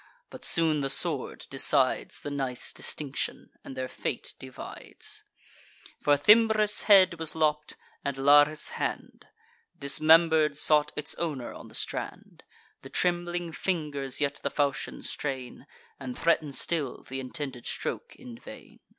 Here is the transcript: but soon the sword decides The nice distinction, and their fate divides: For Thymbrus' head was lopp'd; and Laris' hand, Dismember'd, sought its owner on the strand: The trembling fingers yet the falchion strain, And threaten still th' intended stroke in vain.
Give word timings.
but 0.31 0.43
soon 0.43 0.81
the 0.81 0.89
sword 0.89 1.45
decides 1.51 2.21
The 2.21 2.31
nice 2.31 2.73
distinction, 2.73 3.51
and 3.63 3.77
their 3.77 3.87
fate 3.87 4.33
divides: 4.39 5.23
For 5.99 6.17
Thymbrus' 6.17 6.85
head 6.85 7.19
was 7.19 7.35
lopp'd; 7.35 7.75
and 8.03 8.17
Laris' 8.17 8.69
hand, 8.69 9.27
Dismember'd, 9.77 10.57
sought 10.57 10.91
its 10.95 11.13
owner 11.19 11.53
on 11.53 11.67
the 11.67 11.75
strand: 11.75 12.41
The 12.81 12.89
trembling 12.89 13.51
fingers 13.53 14.19
yet 14.19 14.39
the 14.41 14.49
falchion 14.49 15.03
strain, 15.03 15.67
And 15.99 16.17
threaten 16.17 16.51
still 16.51 17.03
th' 17.03 17.11
intended 17.11 17.67
stroke 17.67 18.15
in 18.15 18.39
vain. 18.39 18.79